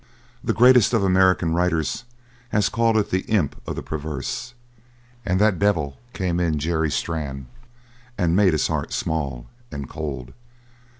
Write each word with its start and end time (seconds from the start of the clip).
The 0.43 0.51
greatest 0.55 0.93
of 0.95 1.03
American 1.03 1.53
writers 1.53 2.05
has 2.49 2.69
called 2.69 2.97
it 2.97 3.11
the 3.11 3.21
Imp 3.27 3.55
of 3.67 3.75
the 3.75 3.83
Perverse. 3.83 4.55
And 5.23 5.39
that 5.39 5.59
devil 5.59 5.99
came 6.13 6.39
in 6.39 6.57
Jerry 6.57 6.89
Strann 6.89 7.45
and 8.17 8.35
made 8.35 8.53
his 8.53 8.65
heart 8.65 8.93
small 8.93 9.45
and 9.71 9.87
cold. 9.87 10.33